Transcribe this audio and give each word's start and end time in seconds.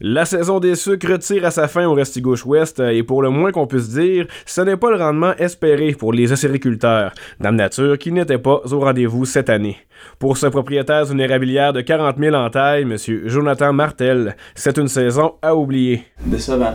La 0.00 0.24
saison 0.24 0.58
des 0.58 0.74
sucres 0.74 1.20
tire 1.20 1.44
à 1.44 1.52
sa 1.52 1.68
fin 1.68 1.86
au 1.86 1.94
Restigouche-Ouest 1.94 2.80
et 2.80 3.04
pour 3.04 3.22
le 3.22 3.30
moins 3.30 3.52
qu'on 3.52 3.68
puisse 3.68 3.90
dire, 3.90 4.26
ce 4.44 4.60
n'est 4.60 4.76
pas 4.76 4.90
le 4.90 4.96
rendement 4.96 5.34
espéré 5.38 5.92
pour 5.92 6.12
les 6.12 6.32
acériculteurs, 6.32 7.12
Dame 7.40 7.54
Nature 7.54 7.96
qui 7.96 8.10
n'était 8.10 8.38
pas 8.38 8.60
au 8.68 8.80
rendez-vous 8.80 9.24
cette 9.24 9.48
année. 9.48 9.76
Pour 10.18 10.36
ce 10.36 10.46
propriétaire 10.48 11.06
d'une 11.06 11.20
érablière 11.20 11.72
de 11.72 11.80
40 11.80 12.18
000 12.18 12.34
en 12.34 12.50
taille, 12.50 12.82
M. 12.82 12.96
Jonathan 13.26 13.72
Martel, 13.72 14.34
c'est 14.56 14.78
une 14.78 14.88
saison 14.88 15.34
à 15.40 15.54
oublier. 15.54 16.02
Décevant. 16.26 16.74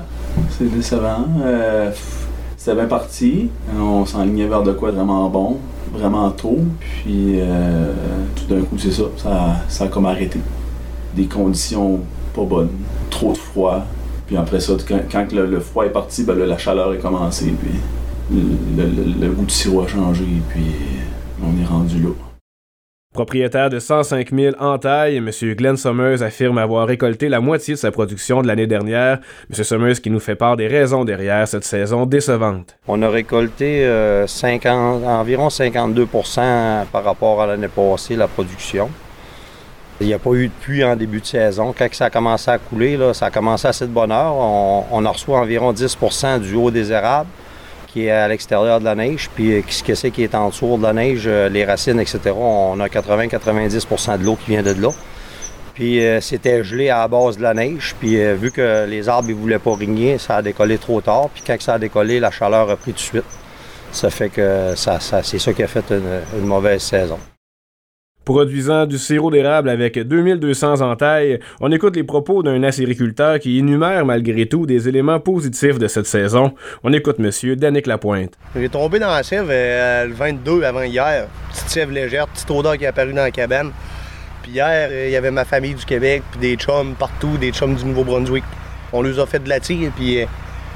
C'est 0.51 0.73
décevant. 0.73 1.27
Euh, 1.43 1.91
c'est 2.55 2.73
bien 2.73 2.85
parti. 2.85 3.49
On 3.77 4.05
s'enlignait 4.05 4.47
vers 4.47 4.63
de 4.63 4.71
quoi 4.71 4.91
vraiment 4.91 5.29
bon, 5.29 5.57
vraiment 5.91 6.31
tôt. 6.31 6.59
Puis 6.79 7.41
euh, 7.41 7.91
tout 8.37 8.45
d'un 8.45 8.61
coup, 8.61 8.77
c'est 8.77 8.93
ça, 8.93 9.57
ça 9.67 9.83
a 9.83 9.87
comme 9.89 10.05
arrêté. 10.05 10.39
Des 11.13 11.25
conditions 11.25 11.99
pas 12.33 12.45
bonnes 12.45 12.69
trop 13.19 13.33
de 13.33 13.37
froid. 13.37 13.85
Puis 14.27 14.37
après 14.37 14.59
ça, 14.59 14.73
quand, 15.11 15.31
le, 15.33 15.59
froid 15.59 15.85
est 15.85 15.89
parti, 15.89 16.23
ben 16.23 16.37
la 16.37 16.57
chaleur 16.57 16.93
est 16.93 16.99
commencée. 16.99 17.53
Puis 17.59 17.79
le, 18.31 19.29
goût 19.29 19.45
du 19.45 19.53
sirop 19.53 19.83
a 19.83 19.87
changé. 19.87 20.25
Puis 20.49 20.63
on 21.43 21.61
est 21.61 21.65
rendu 21.65 22.01
là. 22.01 22.09
Propriétaire 23.11 23.71
de 23.71 23.79
105 23.79 24.29
000 24.31 24.55
en 24.59 24.77
taille, 24.77 25.17
M. 25.17 25.31
Glenn 25.55 25.75
Summers 25.75 26.21
affirme 26.21 26.59
avoir 26.59 26.87
récolté 26.87 27.27
la 27.27 27.41
moitié 27.41 27.73
de 27.73 27.79
sa 27.79 27.89
production 27.91 28.43
de 28.43 28.47
l'année 28.47 28.67
dernière. 28.67 29.19
M. 29.49 29.63
Summers 29.63 29.99
qui 29.99 30.11
nous 30.11 30.19
fait 30.19 30.35
part 30.35 30.55
des 30.55 30.67
raisons 30.67 31.03
derrière 31.05 31.47
cette 31.47 31.63
saison 31.63 32.05
décevante. 32.05 32.77
On 32.87 33.01
a 33.01 33.09
récolté 33.09 33.83
euh, 33.83 34.27
environ 34.45 35.47
52% 35.47 36.85
par 36.91 37.03
rapport 37.03 37.41
à 37.41 37.47
l'année 37.47 37.67
passée, 37.67 38.15
la 38.15 38.27
production. 38.27 38.89
Il 40.01 40.07
n'y 40.07 40.13
a 40.13 40.19
pas 40.19 40.31
eu 40.31 40.47
de 40.47 40.53
pluie 40.61 40.83
en 40.83 40.95
début 40.95 41.19
de 41.19 41.25
saison. 41.25 41.73
Quand 41.77 41.87
ça 41.91 42.05
a 42.05 42.09
commencé 42.09 42.49
à 42.49 42.57
couler, 42.57 42.95
là, 42.95 43.13
ça 43.13 43.25
a 43.25 43.31
commencé 43.31 43.67
à 43.67 43.73
cette 43.73 43.91
bonne 43.91 44.11
heure. 44.11 44.33
On, 44.35 44.85
on 44.91 45.05
en 45.05 45.11
reçoit 45.11 45.39
environ 45.39 45.73
10% 45.73 46.39
du 46.39 46.55
haut 46.55 46.71
des 46.71 46.91
érables 46.91 47.29
qui 47.91 48.05
est 48.05 48.11
à 48.11 48.27
l'extérieur 48.27 48.79
de 48.79 48.85
la 48.85 48.95
neige. 48.95 49.29
Puis 49.33 49.53
euh, 49.53 49.61
ce 49.67 49.83
que 49.83 49.95
c'est 49.95 50.11
qui 50.11 50.23
est 50.23 50.35
en 50.35 50.49
dessous 50.49 50.77
de 50.77 50.83
la 50.83 50.93
neige, 50.93 51.23
euh, 51.25 51.49
les 51.49 51.65
racines, 51.65 51.99
etc., 51.99 52.19
on 52.35 52.79
a 52.79 52.87
80-90% 52.87 54.19
de 54.19 54.25
l'eau 54.25 54.35
qui 54.35 54.51
vient 54.51 54.63
de 54.63 54.71
là. 54.71 54.89
Puis 55.73 56.05
euh, 56.05 56.21
c'était 56.21 56.63
gelé 56.63 56.89
à 56.89 56.99
la 56.99 57.07
base 57.07 57.37
de 57.37 57.43
la 57.43 57.53
neige. 57.53 57.95
Puis 57.99 58.17
vu 58.35 58.51
que 58.51 58.85
les 58.85 59.09
arbres 59.09 59.29
ne 59.29 59.33
voulaient 59.33 59.59
pas 59.59 59.75
rigner, 59.75 60.17
ça 60.17 60.37
a 60.37 60.41
décollé 60.41 60.77
trop 60.77 61.01
tard. 61.01 61.29
Puis 61.33 61.43
quand 61.45 61.59
ça 61.59 61.75
a 61.75 61.79
décollé, 61.79 62.19
la 62.19 62.31
chaleur 62.31 62.69
a 62.69 62.75
pris 62.75 62.91
tout 62.91 62.97
de 62.97 63.01
suite. 63.01 63.23
Ça 63.91 64.09
fait 64.09 64.29
que 64.29 64.73
ça, 64.75 64.99
c'est 64.99 65.39
ça 65.39 65.53
qui 65.53 65.63
a 65.63 65.67
fait 65.67 65.85
une 65.91 66.45
mauvaise 66.45 66.83
saison. 66.83 67.17
Produisant 68.29 68.85
du 68.85 68.99
sirop 68.99 69.31
d'érable 69.31 69.69
avec 69.69 69.97
2200 69.97 70.81
entailles, 70.81 71.39
on 71.61 71.71
écoute 71.71 71.95
les 71.95 72.03
propos 72.03 72.43
d'un 72.43 72.61
acériculteur 72.61 73.39
qui 73.39 73.57
énumère 73.57 74.05
malgré 74.05 74.45
tout 74.45 74.67
des 74.67 74.87
éléments 74.87 75.19
positifs 75.19 75.79
de 75.79 75.87
cette 75.87 76.05
saison. 76.05 76.53
On 76.83 76.93
écoute 76.93 77.17
Monsieur 77.17 77.55
Danick 77.55 77.87
Lapointe. 77.87 78.33
J'ai 78.55 78.69
tombé 78.69 78.99
dans 78.99 79.09
la 79.09 79.23
sève 79.23 79.47
euh, 79.49 80.05
le 80.05 80.13
22 80.13 80.61
avant 80.61 80.83
hier. 80.83 81.25
Petite 81.49 81.69
sève 81.69 81.89
légère, 81.89 82.27
petite 82.27 82.51
odeur 82.51 82.77
qui 82.77 82.83
est 82.83 82.87
apparue 82.89 83.13
dans 83.13 83.23
la 83.23 83.31
cabane. 83.31 83.71
Puis 84.43 84.51
hier, 84.51 84.89
euh, 84.91 85.07
il 85.07 85.11
y 85.11 85.15
avait 85.15 85.31
ma 85.31 85.43
famille 85.43 85.73
du 85.73 85.83
Québec, 85.83 86.21
puis 86.29 86.39
des 86.39 86.55
chums 86.55 86.93
partout, 86.93 87.35
des 87.39 87.49
chums 87.49 87.73
du 87.73 87.83
Nouveau-Brunswick. 87.83 88.43
On 88.93 89.01
leur 89.01 89.19
a 89.21 89.25
fait 89.25 89.43
de 89.43 89.49
la 89.49 89.59
tire, 89.59 89.91
puis 89.95 90.21
euh, 90.21 90.25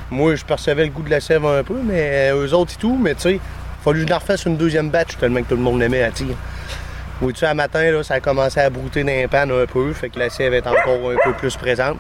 moi, 0.09 0.33
je 0.33 0.43
percevais 0.43 0.85
le 0.85 0.89
goût 0.89 1.03
de 1.03 1.11
la 1.11 1.19
sève 1.19 1.45
un 1.45 1.63
peu, 1.63 1.77
mais 1.83 2.31
eux 2.31 2.51
autres 2.55 2.73
et 2.73 2.81
tout, 2.81 2.97
mais 2.99 3.13
tu 3.13 3.21
sais, 3.21 3.33
il 3.33 3.39
fallu 3.83 3.99
que 3.99 4.07
je 4.07 4.09
la 4.09 4.17
refasse 4.17 4.43
une 4.47 4.57
deuxième 4.57 4.89
batch 4.89 5.17
tellement 5.19 5.43
que 5.43 5.49
tout 5.49 5.55
le 5.55 5.61
monde 5.61 5.79
l'aimait 5.79 6.01
à 6.01 6.09
tire. 6.09 6.35
Oui-tu, 7.23 7.45
à 7.45 7.53
matin, 7.53 7.89
là, 7.89 8.03
ça 8.03 8.15
a 8.15 8.19
commencé 8.19 8.59
à 8.59 8.69
brouter 8.69 9.01
dans 9.01 9.07
les 9.07 9.23
un 9.23 9.65
peu, 9.65 9.93
fait 9.93 10.09
que 10.09 10.19
la 10.19 10.29
sève 10.29 10.53
est 10.53 10.67
encore 10.67 11.09
un 11.09 11.15
peu 11.23 11.31
plus 11.31 11.55
présente. 11.55 11.97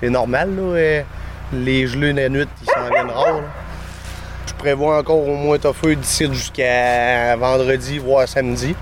C'est 0.00 0.10
normal. 0.10 0.50
Euh, 0.58 1.02
les 1.52 1.86
gelées 1.86 2.12
de 2.12 2.20
la 2.20 2.28
nuit, 2.28 2.48
ils 2.62 2.66
s'en 2.66 2.90
viennent 2.90 3.08
rares. 3.08 3.42
Je 4.48 4.54
prévois 4.54 4.98
encore 4.98 5.28
au 5.28 5.36
moins 5.36 5.56
feu 5.72 5.94
d'ici 5.94 6.26
jusqu'à 6.32 7.36
vendredi, 7.36 7.98
voire 7.98 8.26
samedi. 8.26 8.74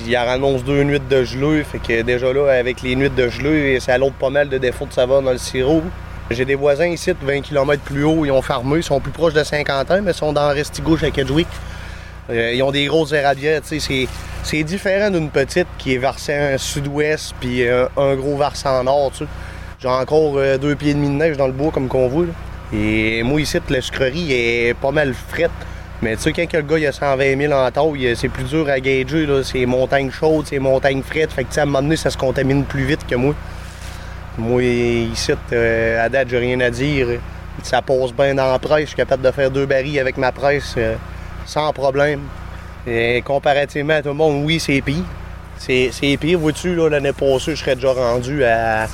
Il 0.00 0.10
y 0.10 0.14
a 0.14 0.30
annonce 0.30 0.62
deux 0.62 0.82
nuits 0.82 1.00
de 1.00 1.24
gelée, 1.24 1.64
fait 1.64 1.78
que 1.78 2.02
déjà 2.02 2.30
là, 2.30 2.50
avec 2.58 2.82
les 2.82 2.94
nuits 2.94 3.08
de 3.08 3.26
gelée, 3.30 3.80
ça 3.80 3.96
l'autre 3.96 4.16
pas 4.16 4.28
mal 4.28 4.50
de 4.50 4.58
défauts 4.58 4.84
de 4.84 4.92
saveur 4.92 5.22
dans 5.22 5.32
le 5.32 5.38
sirop. 5.38 5.82
J'ai 6.30 6.44
des 6.44 6.54
voisins 6.54 6.88
ici, 6.88 7.12
20 7.18 7.40
km 7.40 7.82
plus 7.82 8.04
haut, 8.04 8.26
ils 8.26 8.30
ont 8.30 8.42
farmé, 8.42 8.76
ils 8.76 8.82
sont 8.82 9.00
plus 9.00 9.12
proches 9.12 9.32
de 9.32 9.42
50 9.42 9.90
ans, 9.90 10.00
mais 10.02 10.10
ils 10.10 10.14
sont 10.14 10.34
dans 10.34 10.48
Restigouche 10.48 11.02
à 11.02 11.10
Kedgewick. 11.10 11.48
Euh, 12.28 12.52
ils 12.54 12.62
ont 12.62 12.72
des 12.72 12.84
grosses 12.84 13.12
érablières, 13.12 13.62
tu 13.62 13.80
sais, 13.80 13.80
c'est 13.80 14.08
différent 14.52 15.10
d'une 15.10 15.30
petite 15.30 15.66
qui 15.78 15.94
est 15.94 15.98
versée 15.98 16.54
en 16.54 16.58
sud-ouest 16.58 17.34
puis 17.40 17.66
euh, 17.66 17.86
un 17.96 18.14
gros 18.14 18.36
versant 18.36 18.84
nord, 18.84 19.10
tu. 19.12 19.24
J'ai 19.80 19.88
encore 19.88 20.34
euh, 20.36 20.58
deux 20.58 20.74
pieds 20.76 20.90
et 20.90 20.94
demi 20.94 21.08
de 21.08 21.14
neige 21.14 21.36
dans 21.36 21.46
le 21.46 21.52
bois 21.52 21.70
comme 21.72 21.88
qu'on 21.88 22.08
voit. 22.08 22.26
Et 22.72 23.22
moi 23.22 23.40
ici, 23.40 23.58
la 23.68 23.80
sucrerie 23.80 24.32
est 24.32 24.74
pas 24.74 24.90
mal 24.90 25.14
frette. 25.14 25.50
Mais 26.02 26.16
tu 26.16 26.22
sais, 26.22 26.32
quand 26.32 26.52
le 26.52 26.62
gars 26.62 26.78
il 26.78 26.86
a 26.86 26.92
120 26.92 27.38
000 27.38 27.52
en 27.52 27.70
taille, 27.70 28.14
c'est 28.16 28.28
plus 28.28 28.44
dur 28.44 28.68
à 28.68 28.78
gager. 28.80 29.26
C'est 29.42 29.66
montagnes 29.66 30.10
chaudes, 30.10 30.46
c'est 30.46 30.58
montagnes 30.58 31.02
frettes. 31.02 31.32
Fait 31.32 31.44
que 31.44 31.58
à 31.58 31.62
un 31.62 31.66
moment 31.66 31.82
donné, 31.82 31.96
ça 31.96 32.10
se 32.10 32.18
contamine 32.18 32.64
plus 32.64 32.84
vite 32.84 33.06
que 33.06 33.14
moi. 33.14 33.34
Moi, 34.36 34.62
ici, 34.62 35.32
à 35.32 36.08
date, 36.08 36.28
j'ai 36.28 36.38
rien 36.38 36.60
à 36.60 36.70
dire. 36.70 37.06
Ça 37.62 37.80
passe 37.82 38.12
bien 38.12 38.34
dans 38.34 38.50
la 38.50 38.58
presse. 38.58 38.82
Je 38.82 38.86
suis 38.88 38.96
capable 38.96 39.22
de 39.22 39.30
faire 39.30 39.50
deux 39.50 39.66
barils 39.66 39.98
avec 39.98 40.16
ma 40.16 40.32
presse 40.32 40.76
sans 41.46 41.72
problème. 41.72 42.20
Et 42.86 43.22
comparativement 43.22 43.94
à 43.94 44.02
tout 44.02 44.08
le 44.08 44.14
monde, 44.14 44.44
oui, 44.44 44.60
c'est 44.60 44.80
pire. 44.82 45.04
C'est, 45.58 45.90
pire, 46.20 46.38
vois-tu, 46.38 46.74
l'année 46.74 47.12
passée, 47.12 47.52
je 47.52 47.60
serais 47.60 47.76
déjà 47.76 47.92
rendu 47.92 48.44
à, 48.44 48.86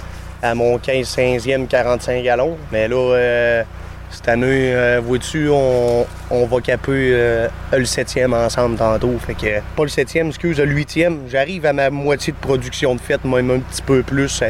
mon 0.55 0.79
15, 0.79 1.17
15e, 1.17 1.67
45 1.67 2.23
gallons. 2.23 2.57
Mais 2.71 2.87
là, 2.87 2.97
euh, 2.97 3.63
cette 4.11 4.29
année, 4.29 4.73
euh, 4.75 5.01
vois-tu, 5.05 5.49
on, 5.51 6.07
va 6.31 6.61
caper 6.61 7.11
euh, 7.13 7.49
le 7.73 7.85
7e 7.85 8.33
ensemble 8.33 8.77
tantôt. 8.77 9.19
Fait 9.19 9.35
que, 9.35 9.61
pas 9.77 9.83
le 9.83 9.89
7e, 9.89 10.29
excuse, 10.29 10.61
le 10.61 10.73
8e. 10.73 11.29
J'arrive 11.29 11.67
à 11.67 11.73
ma 11.73 11.91
moitié 11.91 12.33
de 12.33 12.39
production 12.39 12.95
de 12.95 13.01
fête, 13.01 13.25
même 13.25 13.51
un 13.51 13.59
petit 13.59 13.83
peu 13.83 14.05
plus, 14.05 14.45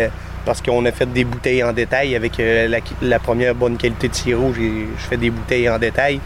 parce 0.45 0.61
qu'on 0.61 0.84
a 0.84 0.93
fait 0.93 1.11
des 1.11 1.25
bouteilles 1.25 1.65
en 1.65 1.73
détail 1.73 2.15
avec 2.15 2.37
la, 2.37 2.79
la, 3.00 3.19
première 3.19 3.55
bonne 3.55 3.79
qualité 3.79 4.09
de 4.09 4.15
sirop. 4.15 4.53
Je 4.53 5.06
fais 5.09 5.17
des 5.17 5.31
bouteilles 5.31 5.71
en 5.71 5.79
détail. 5.79 6.21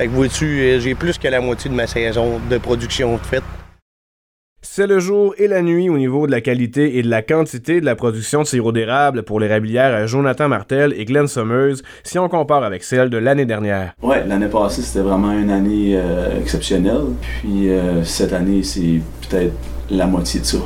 Fait 0.00 0.06
que 0.06 0.12
vois-tu, 0.12 0.60
euh, 0.62 0.80
j'ai 0.80 0.94
plus 0.94 1.18
que 1.18 1.28
la 1.28 1.42
moitié 1.42 1.70
de 1.70 1.74
ma 1.74 1.86
saison 1.86 2.40
de 2.50 2.56
production 2.56 3.18
faite. 3.18 3.42
C'est 4.62 4.86
le 4.86 4.98
jour 4.98 5.34
et 5.36 5.46
la 5.46 5.60
nuit 5.60 5.90
au 5.90 5.98
niveau 5.98 6.26
de 6.26 6.30
la 6.30 6.40
qualité 6.40 6.96
et 6.96 7.02
de 7.02 7.10
la 7.10 7.20
quantité 7.20 7.82
de 7.82 7.84
la 7.84 7.94
production 7.96 8.40
de 8.40 8.46
sirop 8.46 8.72
d'érable 8.72 9.24
pour 9.24 9.40
les 9.40 9.48
l'érablière 9.48 9.94
à 9.94 10.06
Jonathan 10.06 10.48
Martel 10.48 10.94
et 10.96 11.04
Glenn 11.04 11.26
Summers 11.26 11.82
si 12.02 12.18
on 12.18 12.30
compare 12.30 12.64
avec 12.64 12.82
celle 12.82 13.10
de 13.10 13.18
l'année 13.18 13.44
dernière. 13.44 13.92
Ouais, 14.02 14.26
l'année 14.26 14.48
passée 14.48 14.80
c'était 14.80 15.04
vraiment 15.04 15.32
une 15.32 15.50
année 15.50 15.92
euh, 15.94 16.40
exceptionnelle. 16.40 17.04
Puis 17.20 17.68
euh, 17.68 18.02
cette 18.02 18.32
année 18.32 18.62
c'est 18.62 19.02
peut-être 19.28 19.52
la 19.90 20.06
moitié 20.06 20.40
de 20.40 20.46
ça. 20.46 20.58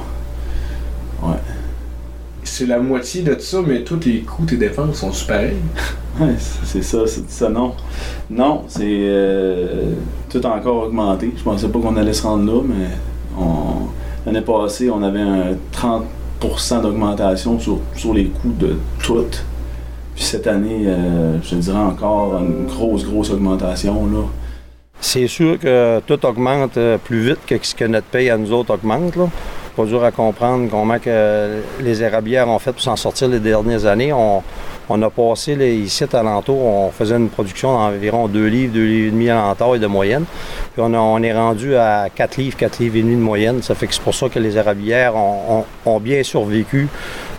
Ouais. 1.24 1.34
C'est 2.56 2.66
la 2.66 2.78
moitié 2.78 3.22
de 3.22 3.36
ça, 3.40 3.58
mais 3.66 3.82
tous 3.82 3.96
tes 3.96 4.20
coûts, 4.20 4.44
tes 4.44 4.56
dépenses 4.56 4.98
sont 4.98 5.10
super 5.10 5.40
Ouais, 6.20 6.36
c'est 6.62 6.84
ça, 6.84 6.98
c'est 7.04 7.28
ça, 7.28 7.48
non. 7.48 7.72
Non, 8.30 8.62
c'est 8.68 8.84
euh, 8.86 9.90
tout 10.30 10.46
encore 10.46 10.84
augmenté. 10.84 11.32
Je 11.36 11.42
pensais 11.42 11.66
pas 11.66 11.80
qu'on 11.80 11.96
allait 11.96 12.12
se 12.12 12.22
rendre 12.22 12.46
là, 12.46 12.62
mais 12.64 13.42
l'année 14.24 14.40
passée, 14.42 14.88
on 14.88 15.02
avait 15.02 15.20
un 15.20 15.56
30% 15.72 16.82
d'augmentation 16.82 17.58
sur, 17.58 17.80
sur, 17.96 18.14
les 18.14 18.26
coûts 18.26 18.54
de 18.56 18.76
tout. 19.02 19.26
Puis 20.14 20.22
cette 20.22 20.46
année, 20.46 20.84
euh, 20.86 21.42
je 21.42 21.56
dirais 21.56 21.76
encore 21.76 22.38
une 22.38 22.66
grosse, 22.66 23.04
grosse 23.04 23.30
augmentation. 23.30 24.06
là. 24.06 24.28
C'est 25.00 25.26
sûr 25.26 25.58
que 25.58 25.98
tout 26.06 26.24
augmente 26.24 26.76
euh, 26.76 26.98
plus 26.98 27.26
vite 27.26 27.40
que 27.48 27.56
ce 27.60 27.74
que 27.74 27.84
notre 27.84 28.06
paye 28.06 28.30
à 28.30 28.38
nous 28.38 28.52
autres 28.52 28.74
augmente. 28.74 29.16
Là. 29.16 29.28
Pas 29.76 29.84
dur 29.86 30.04
à 30.04 30.12
comprendre 30.12 30.68
comment 30.70 30.98
que 30.98 31.60
les 31.80 32.02
érablières 32.02 32.48
ont 32.48 32.58
fait 32.58 32.72
pour 32.72 32.80
s'en 32.80 32.96
sortir 32.96 33.28
les 33.28 33.40
dernières 33.40 33.86
années. 33.86 34.12
On, 34.12 34.42
on 34.88 35.00
a 35.02 35.10
passé 35.10 35.56
les, 35.56 35.74
ici 35.76 36.04
à 36.12 36.22
l'entour, 36.22 36.62
on 36.62 36.90
faisait 36.90 37.16
une 37.16 37.28
production 37.28 37.72
d'environ 37.72 38.28
2 38.28 38.46
livres, 38.46 38.74
2 38.74 38.84
livres 38.84 39.08
et 39.08 39.10
demi 39.10 39.30
à 39.30 39.54
et 39.74 39.78
de 39.78 39.86
moyenne. 39.86 40.24
Puis 40.74 40.82
on, 40.82 41.22
est 41.22 41.32
rendu 41.32 41.74
à 41.74 42.08
4 42.14 42.36
livres, 42.36 42.56
4 42.56 42.78
livres 42.80 42.96
et 42.96 43.02
demi 43.02 43.16
de 43.16 43.20
moyenne. 43.20 43.62
Ça 43.62 43.74
fait 43.74 43.86
que 43.86 43.94
c'est 43.94 44.02
pour 44.02 44.14
ça 44.14 44.28
que 44.28 44.38
les 44.38 44.56
érablières 44.56 45.14
ont, 45.16 46.00
bien 46.00 46.22
survécu 46.22 46.88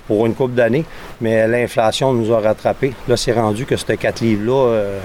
pour 0.07 0.25
une 0.25 0.33
couple 0.33 0.55
d'années. 0.55 0.85
Mais 1.21 1.47
l'inflation 1.47 2.13
nous 2.13 2.33
a 2.33 2.39
rattrapés. 2.39 2.93
Là, 3.07 3.15
c'est 3.15 3.33
rendu 3.33 3.65
que 3.65 3.77
ces 3.77 3.95
4 3.95 4.21
livres-là, 4.21 4.69
euh, 4.71 4.99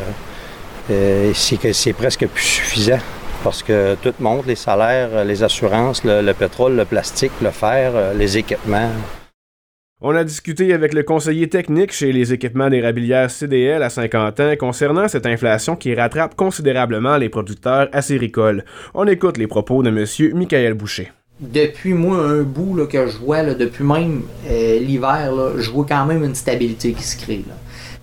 euh, 0.91 1.33
c'est 1.35 1.93
presque 1.93 2.26
plus 2.26 2.43
suffisant 2.43 2.99
parce 3.43 3.63
que 3.63 3.95
tout 3.97 4.15
monte, 4.21 4.47
les 4.47 4.55
salaires, 4.55 5.25
les 5.25 5.43
assurances, 5.43 6.03
le 6.05 6.33
pétrole, 6.33 6.77
le 6.77 6.85
plastique, 6.85 7.33
le 7.43 7.51
fer, 7.51 7.93
euh, 7.95 8.15
les 8.15 8.39
équipements. 8.39 8.91
On 10.03 10.17
a 10.17 10.25
discuté 10.25 10.73
avec 10.73 10.95
le 10.95 11.03
conseiller 11.03 11.49
technique 11.51 11.93
chez 11.93 12.11
les 12.11 12.33
équipements 12.33 12.71
d'érablières 12.71 13.31
CDL 13.31 13.83
à 13.83 13.91
50 13.91 14.41
ans 14.41 14.55
concernant 14.59 15.09
cette 15.09 15.27
inflation 15.27 15.77
qui 15.77 15.95
rattrape 15.95 16.35
considérablement 16.37 17.19
les 17.19 17.29
producteurs 17.29 17.89
acéricoles. 17.93 18.65
On 18.95 19.07
écoute 19.07 19.37
les 19.37 19.47
propos 19.47 19.83
de 19.83 19.91
M. 19.91 20.07
Michael 20.35 20.73
Boucher. 20.73 21.13
depuis 21.39 21.93
moi 21.93 22.17
un 22.17 22.43
bout 22.43 22.75
là, 22.77 22.87
que 22.87 23.07
je 23.09 23.19
vois, 23.19 23.43
là, 23.43 23.53
depuis 23.53 23.85
même 23.85 24.23
euh, 24.49 24.79
l'hiver, 24.79 25.33
là, 25.33 25.51
je 25.59 25.71
vois 25.71 25.85
quand 25.87 26.07
même 26.07 26.25
une 26.25 26.35
stabilité 26.35 26.93
qui 26.93 27.03
se 27.03 27.23
crée. 27.23 27.45
Là. 27.47 27.55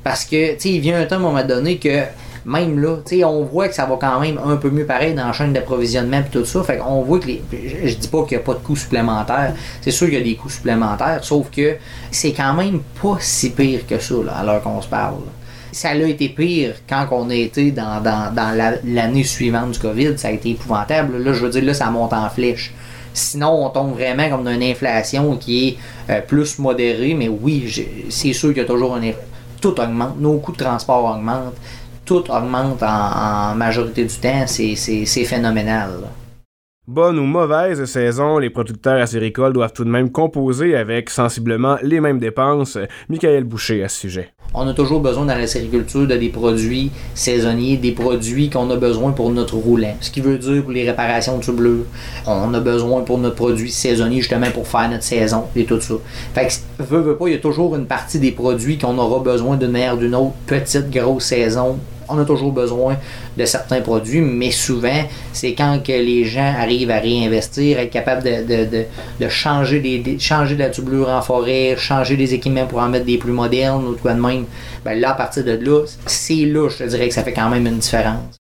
Parce 0.03 0.23
que, 0.23 0.53
tu 0.53 0.59
sais, 0.59 0.69
il 0.69 0.79
vient 0.79 1.01
un 1.01 1.05
temps 1.05 1.15
à 1.15 1.19
un 1.19 1.21
moment 1.21 1.43
donné 1.43 1.77
que 1.77 2.03
même 2.47 2.79
là, 2.79 2.95
on 3.25 3.43
voit 3.43 3.67
que 3.67 3.75
ça 3.75 3.85
va 3.85 3.97
quand 3.99 4.21
même 4.21 4.39
un 4.43 4.55
peu 4.55 4.69
mieux 4.69 4.85
pareil 4.85 5.13
dans 5.13 5.27
la 5.27 5.33
chaîne 5.33 5.51
d'approvisionnement 5.51 6.19
et 6.19 6.31
tout 6.31 6.45
ça. 6.45 6.63
Fait 6.63 6.77
qu'on 6.77 7.01
voit 7.01 7.19
que. 7.19 7.27
Je, 7.27 7.93
dis 7.93 8.07
pas 8.07 8.23
qu'il 8.23 8.37
n'y 8.37 8.41
a 8.43 8.45
pas 8.45 8.53
de 8.53 8.59
coûts 8.59 8.77
supplémentaires. 8.77 9.53
C'est 9.81 9.91
sûr 9.91 10.07
qu'il 10.07 10.17
y 10.17 10.21
a 10.21 10.23
des 10.23 10.35
coûts 10.35 10.49
supplémentaires, 10.49 11.19
sauf 11.23 11.51
que 11.51 11.75
c'est 12.09 12.31
quand 12.31 12.53
même 12.53 12.79
pas 13.01 13.17
si 13.19 13.49
pire 13.49 13.85
que 13.85 13.99
ça, 13.99 14.15
là, 14.25 14.31
à 14.37 14.43
l'heure 14.45 14.63
qu'on 14.63 14.81
se 14.81 14.87
parle. 14.87 15.15
Ça 15.73 15.89
a 15.89 15.95
été 15.95 16.29
pire 16.29 16.75
quand 16.87 17.05
on 17.11 17.29
a 17.29 17.35
été 17.35 17.71
dans, 17.71 18.01
dans, 18.01 18.33
dans 18.33 18.55
la- 18.55 18.77
l'année 18.85 19.25
suivante 19.25 19.71
du 19.71 19.79
COVID. 19.79 20.17
Ça 20.17 20.29
a 20.29 20.31
été 20.31 20.51
épouvantable. 20.51 21.17
Là, 21.21 21.33
je 21.33 21.43
veux 21.43 21.49
dire, 21.49 21.65
là, 21.65 21.73
ça 21.73 21.91
monte 21.91 22.13
en 22.13 22.29
flèche. 22.29 22.73
Sinon, 23.13 23.65
on 23.65 23.69
tombe 23.69 23.93
vraiment 23.93 24.29
comme 24.29 24.45
dans 24.45 24.51
une 24.51 24.63
inflation 24.63 25.35
qui 25.35 25.67
est 25.67 25.77
euh, 26.13 26.21
plus 26.21 26.57
modérée. 26.59 27.13
Mais 27.13 27.27
oui, 27.27 28.05
c'est 28.09 28.31
sûr 28.31 28.49
qu'il 28.49 28.59
y 28.59 28.65
a 28.65 28.65
toujours 28.65 28.95
une... 28.95 29.13
Tout 29.59 29.79
augmente. 29.81 30.19
Nos 30.19 30.37
coûts 30.37 30.53
de 30.53 30.57
transport 30.57 31.03
augmentent. 31.03 31.55
Tout 32.07 32.23
augmente 32.31 32.81
en, 32.81 33.51
en 33.51 33.55
majorité 33.55 34.05
du 34.05 34.15
temps. 34.15 34.45
C'est, 34.47 35.25
phénoménal. 35.25 35.91
là. 36.01 36.07
Bonne 36.87 37.19
ou 37.19 37.25
mauvaise 37.25 37.83
saison, 37.83 38.37
les 38.37 38.49
producteurs 38.49 39.01
acéricoles 39.01 39.51
doivent 39.51 39.73
tout 39.73 39.83
de 39.83 39.89
même 39.89 40.09
composer 40.09 40.73
avec 40.73 41.09
sensiblement 41.09 41.75
les 41.83 41.99
mêmes 41.99 42.17
dépenses. 42.17 42.77
Michael 43.09 43.43
Boucher 43.43 43.83
à 43.83 43.89
ce 43.89 43.99
sujet. 43.99 44.29
On 44.53 44.65
a 44.69 44.73
toujours 44.73 45.01
besoin 45.01 45.25
dans 45.25 45.35
la 45.35 45.47
sériculture 45.47 46.07
de 46.07 46.15
des 46.15 46.29
produits 46.29 46.89
saisonniers, 47.13 47.75
des 47.75 47.91
produits 47.91 48.49
qu'on 48.49 48.69
a 48.69 48.77
besoin 48.77 49.11
pour 49.11 49.31
notre 49.31 49.57
roulant. 49.57 49.97
Ce 49.99 50.09
qui 50.09 50.21
veut 50.21 50.37
dire 50.37 50.63
pour 50.63 50.71
les 50.71 50.89
réparations 50.89 51.39
de 51.39 51.43
tubleux, 51.43 51.85
on 52.25 52.53
a 52.53 52.59
besoin 52.61 53.01
pour 53.01 53.17
notre 53.17 53.35
produit 53.35 53.69
saisonnier 53.69 54.21
justement 54.21 54.49
pour 54.51 54.65
faire 54.65 54.89
notre 54.89 55.03
saison 55.03 55.43
et 55.57 55.65
tout 55.65 55.81
ça. 55.81 55.95
Fait 56.33 56.47
que, 56.47 56.83
veut, 56.85 57.01
veut 57.01 57.17
pas, 57.17 57.27
il 57.27 57.33
y 57.33 57.35
a 57.35 57.39
toujours 57.39 57.75
une 57.75 57.85
partie 57.85 58.19
des 58.19 58.31
produits 58.31 58.77
qu'on 58.77 58.97
aura 58.97 59.19
besoin 59.21 59.57
d'une 59.57 59.71
manière 59.71 59.95
ou 59.95 59.97
d'une 59.97 60.15
autre, 60.15 60.35
petite, 60.45 60.89
grosse 60.89 61.25
saison. 61.25 61.77
On 62.09 62.17
a 62.19 62.25
toujours 62.25 62.51
besoin 62.51 62.97
de 63.37 63.45
certains 63.45 63.81
produits, 63.81 64.21
mais 64.21 64.51
souvent, 64.51 65.03
c'est 65.33 65.53
quand 65.53 65.81
que 65.83 65.91
les 65.91 66.25
gens 66.25 66.53
arrivent 66.57 66.91
à 66.91 66.99
réinvestir, 66.99 67.79
être 67.79 67.91
capable 67.91 68.23
de, 68.23 68.65
de, 68.65 68.85
de, 69.19 69.29
changer, 69.29 69.79
des, 69.79 70.19
changer 70.19 70.55
la 70.55 70.69
tublure 70.69 71.09
en 71.09 71.21
forêt, 71.21 71.75
changer 71.77 72.17
des 72.17 72.33
équipements 72.33 72.65
pour 72.65 72.79
en 72.79 72.89
mettre 72.89 73.05
des 73.05 73.17
plus 73.17 73.31
modernes 73.31 73.85
ou 73.87 73.95
quoi 73.95 74.13
de 74.13 74.21
même. 74.21 74.45
Ben 74.85 74.99
là, 74.99 75.11
à 75.11 75.13
partir 75.13 75.43
de 75.43 75.51
là, 75.51 75.83
c'est 76.05 76.45
là, 76.45 76.69
je 76.69 76.77
te 76.77 76.83
dirais 76.83 77.07
que 77.07 77.13
ça 77.13 77.23
fait 77.23 77.33
quand 77.33 77.49
même 77.49 77.67
une 77.67 77.79
différence. 77.79 78.37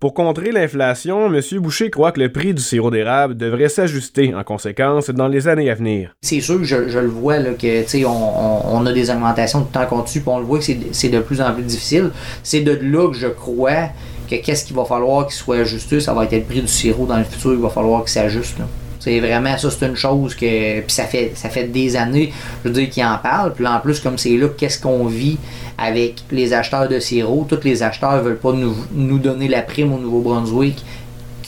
Pour 0.00 0.12
contrer 0.12 0.52
l'inflation, 0.52 1.32
M. 1.32 1.40
Boucher 1.60 1.88
croit 1.88 2.12
que 2.12 2.20
le 2.20 2.30
prix 2.30 2.52
du 2.52 2.60
sirop 2.60 2.90
d'érable 2.90 3.36
devrait 3.36 3.68
s'ajuster 3.68 4.34
en 4.34 4.42
conséquence 4.42 5.08
dans 5.08 5.28
les 5.28 5.48
années 5.48 5.70
à 5.70 5.74
venir. 5.74 6.14
C'est 6.20 6.40
sûr 6.40 6.58
que 6.58 6.64
je, 6.64 6.88
je 6.88 6.98
le 6.98 7.08
vois 7.08 7.38
là, 7.38 7.52
que 7.52 8.04
on, 8.04 8.76
on, 8.76 8.86
a 8.86 8.92
des 8.92 9.10
augmentations 9.10 9.60
de 9.60 9.66
temps 9.66 9.86
continu, 9.86 10.22
puis 10.22 10.32
on 10.32 10.40
le 10.40 10.44
voit 10.44 10.58
que 10.58 10.64
c'est 10.64 11.08
de 11.08 11.20
plus 11.20 11.40
en 11.40 11.54
plus 11.54 11.62
difficile. 11.62 12.10
C'est 12.42 12.60
de 12.60 12.72
là 12.82 13.08
que 13.08 13.16
je 13.16 13.28
crois 13.28 13.90
que 14.28 14.36
qu'est-ce 14.36 14.64
qu'il 14.64 14.76
va 14.76 14.84
falloir 14.84 15.26
qu'il 15.26 15.36
soit 15.36 15.58
ajusté, 15.58 16.00
ça 16.00 16.12
va 16.12 16.24
être 16.24 16.32
le 16.32 16.42
prix 16.42 16.60
du 16.60 16.68
sirop 16.68 17.06
dans 17.06 17.18
le 17.18 17.24
futur, 17.24 17.52
il 17.52 17.60
va 17.60 17.70
falloir 17.70 18.02
qu'il 18.02 18.10
s'ajuste. 18.10 18.58
C'est 19.04 19.20
vraiment 19.20 19.58
ça, 19.58 19.70
c'est 19.70 19.86
une 19.86 19.96
chose 19.96 20.34
que. 20.34 20.80
Puis 20.80 20.92
ça 20.92 21.04
fait 21.04 21.32
ça 21.34 21.50
fait 21.50 21.64
des 21.64 21.94
années, 21.94 22.32
je 22.64 22.70
veux 22.70 22.74
dire, 22.74 23.06
en 23.06 23.18
parlent. 23.18 23.52
Puis 23.52 23.66
en 23.66 23.78
plus, 23.80 24.00
comme 24.00 24.16
c'est 24.16 24.36
là, 24.38 24.48
qu'est-ce 24.56 24.80
qu'on 24.80 25.04
vit 25.04 25.36
avec 25.76 26.22
les 26.30 26.54
acheteurs 26.54 26.88
de 26.88 26.98
sirop? 26.98 27.46
Tous 27.46 27.60
les 27.64 27.82
acheteurs 27.82 28.22
veulent 28.22 28.38
pas 28.38 28.54
nous, 28.54 29.18
donner 29.18 29.48
la 29.48 29.60
prime 29.60 29.92
au 29.92 29.98
Nouveau-Brunswick 29.98 30.82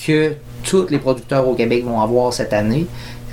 que 0.07 0.35
tous 0.65 0.89
les 0.91 0.99
producteurs 0.99 1.49
au 1.49 1.55
Québec 1.55 1.83
vont 1.85 2.01
avoir 2.01 2.31
cette 2.31 2.53
année. 2.53 2.87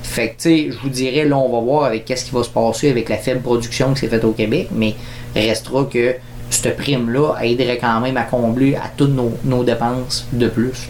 Fait 0.03 0.29
que, 0.29 0.33
tu 0.33 0.37
sais, 0.37 0.71
je 0.71 0.77
vous 0.79 0.89
dirais, 0.89 1.25
là, 1.25 1.37
on 1.37 1.51
va 1.51 1.59
voir 1.59 1.83
avec 1.85 2.05
qu'est-ce 2.05 2.25
qui 2.25 2.31
va 2.31 2.43
se 2.43 2.49
passer 2.49 2.89
avec 2.89 3.09
la 3.09 3.17
faible 3.17 3.41
production 3.41 3.93
qui 3.93 4.01
s'est 4.01 4.07
faite 4.07 4.23
au 4.23 4.31
Québec, 4.31 4.69
mais 4.71 4.95
restera 5.35 5.83
que 5.85 6.15
cette 6.49 6.77
prime-là 6.77 7.35
aiderait 7.41 7.77
quand 7.77 7.99
même 7.99 8.15
à 8.15 8.23
combler 8.23 8.75
à 8.75 8.89
toutes 8.95 9.15
nos, 9.15 9.63
dépenses 9.63 10.27
de 10.31 10.47
plus. 10.47 10.89